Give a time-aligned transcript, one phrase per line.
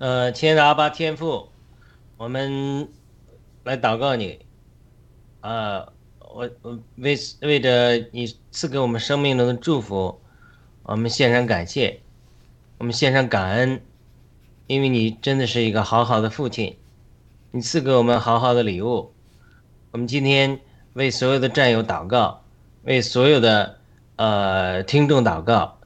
[0.00, 1.50] 呃，亲爱的阿巴天父，
[2.16, 2.88] 我们
[3.64, 4.38] 来祷告你。
[5.42, 10.18] 啊，我我为为着你赐给我们生命中的祝福，
[10.84, 12.00] 我们献上感谢，
[12.78, 13.82] 我们献上感恩，
[14.68, 16.78] 因为你真的是一个好好的父亲，
[17.50, 19.12] 你赐给我们好好的礼物。
[19.90, 20.60] 我们今天
[20.94, 22.42] 为所有的战友祷告，
[22.84, 23.76] 为所有的
[24.16, 25.78] 呃听众祷告，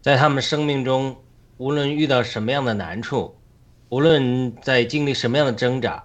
[0.00, 1.16] 在他们生命中，
[1.58, 3.36] 无论遇到什么样的难处，
[3.92, 6.04] 无论在经历什么样的挣扎，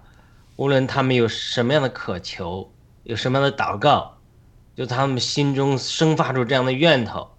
[0.58, 2.70] 无论他们有什么样的渴求。
[3.04, 4.18] 有什么样的祷告，
[4.76, 7.30] 就他们心中生发出这样的愿头，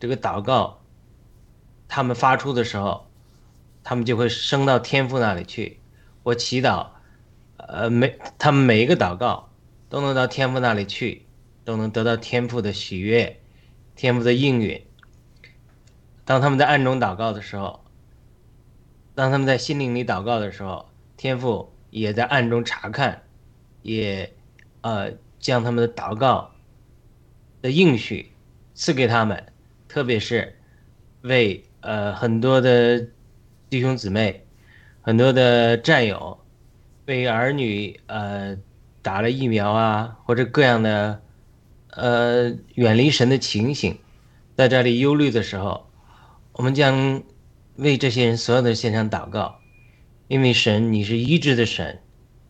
[0.00, 0.80] 这个祷告，
[1.86, 3.06] 他们发出的时候，
[3.84, 5.78] 他们就会升到天父那里去。
[6.24, 6.88] 我祈祷，
[7.58, 9.50] 呃，每他们每一个祷告
[9.88, 11.24] 都能到天父那里去，
[11.64, 13.40] 都能得到天父的喜悦，
[13.94, 14.84] 天父的应允。
[16.24, 17.83] 当他们在暗中祷告的时候，
[19.14, 20.86] 当他们在心灵里祷告的时候，
[21.16, 23.22] 天父也在暗中查看，
[23.82, 24.32] 也。
[24.86, 26.50] 呃，将他们的祷告
[27.62, 28.30] 的应许
[28.74, 29.46] 赐给他们，
[29.88, 30.58] 特别是
[31.22, 33.08] 为呃很多的
[33.70, 34.44] 弟兄姊妹、
[35.00, 36.38] 很多的战友，
[37.06, 38.58] 为儿女呃
[39.00, 41.22] 打了疫苗啊，或者各样的
[41.92, 43.98] 呃远离神的情形，
[44.54, 45.86] 在这里忧虑的时候，
[46.52, 47.22] 我们将
[47.76, 49.58] 为这些人所有的献上祷告，
[50.28, 52.00] 因为神，你是医治的神，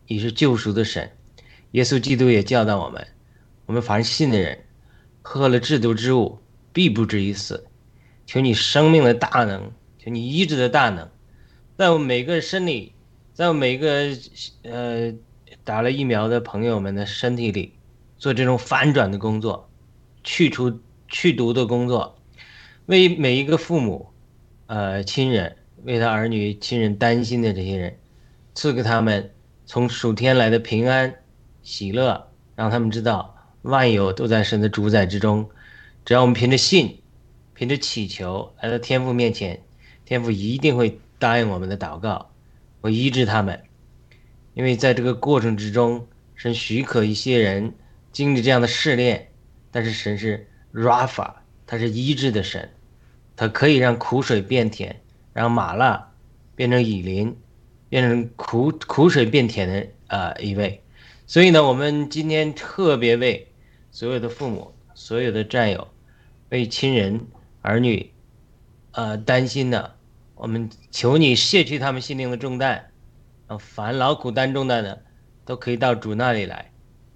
[0.07, 1.11] 你是救赎的神。
[1.71, 3.07] 耶稣基督也教导我们：
[3.67, 4.65] 我们凡信的人，
[5.23, 6.39] 喝了制毒之物，
[6.73, 7.67] 必不至于死。
[8.27, 11.09] 求你生命的大能，求你医治的大能，
[11.77, 12.93] 在我每个身体，
[13.33, 14.11] 在我每个
[14.63, 15.13] 呃
[15.65, 17.73] 打了疫苗的朋友们的身体里，
[18.19, 19.71] 做这种反转的工作，
[20.23, 22.19] 去除去毒的工作，
[22.87, 24.11] 为每一个父母、
[24.67, 27.99] 呃亲人，为他儿女亲人担心的这些人，
[28.55, 29.31] 赐给他们
[29.67, 31.15] 从属天来的平安。
[31.63, 35.49] 喜乐，让他们知道万有都在神的主宰之中。
[36.05, 37.01] 只要我们凭着信，
[37.55, 39.63] 凭着祈求来到天父面前，
[40.05, 42.31] 天父一定会答应我们的祷告，
[42.83, 43.63] 会医治他们。
[44.53, 47.73] 因为在这个过程之中，神许可一些人
[48.13, 49.29] 经历这样的试炼，
[49.71, 51.33] 但是神是 Rafa，
[51.67, 52.74] 他是医治的神，
[53.37, 55.01] 他可以让苦水变甜，
[55.33, 56.13] 让麻辣
[56.55, 57.37] 变成乙林，
[57.89, 60.81] 变成苦苦水变甜的啊一位。
[61.27, 63.49] 所以呢，我们今天特别为
[63.91, 65.89] 所有的父母、所有的战友、
[66.51, 67.27] 为亲人、
[67.63, 68.13] 儿女，
[68.93, 69.97] 呃，担心的，
[70.35, 72.91] 我们求你卸去他们心灵的重担，
[73.49, 75.03] 让凡劳苦担重担的，
[75.45, 76.71] 都可以到主那里来。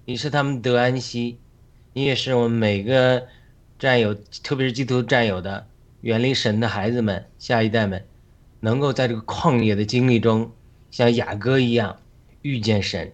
[0.04, 1.38] 你是他们得安息，
[1.92, 3.26] 你也是我们每个
[3.78, 5.66] 战友，特别是基督徒战友的
[6.08, 8.02] 远离神的孩子们、下一代们，
[8.60, 10.52] 能够在这个旷野的经历中，
[10.90, 11.98] 像雅各一样
[12.40, 13.12] 遇见神。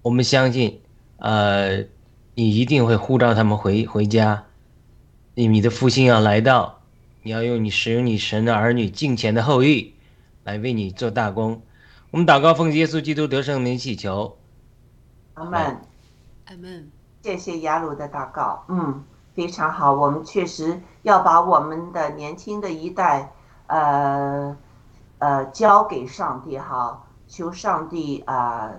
[0.00, 0.80] 我们相信，
[1.18, 1.84] 呃，
[2.34, 4.46] 你一定会呼召他们回回家。
[5.34, 6.80] 你的复兴要来到，
[7.22, 9.92] 你要用你使用你神的儿女敬虔的后裔，
[10.44, 11.60] 来为你做大功。
[12.10, 14.38] 我们祷告奉耶稣基督得胜名祈求。
[15.34, 15.60] 阿门，
[16.46, 16.90] 阿门。
[17.22, 19.04] 谢谢雅鲁的祷告，嗯，
[19.36, 19.92] 非常好。
[19.92, 23.30] 我们确实要把我们的年轻的一代，
[23.68, 24.56] 呃，
[25.18, 28.72] 呃，交给上帝哈，求上帝啊。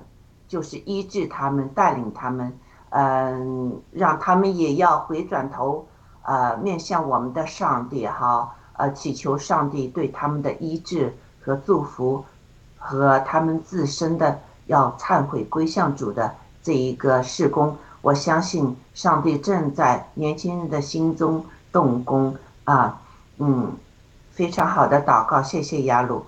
[0.50, 2.58] 就是医治他们，带领他们，
[2.92, 5.86] 嗯，让他们也要回转头，
[6.22, 12.24] 呃，面向我们的上帝哈，呃，祈求上帝对他们的医治和祝福，
[12.78, 17.76] 和他们自身的要忏悔归向主的这一个事工，
[18.08, 23.02] 我相信上帝正在年轻人的心中动工啊，
[23.38, 23.74] 嗯，
[24.32, 26.24] 非常好的祷告，谢谢雅鲁。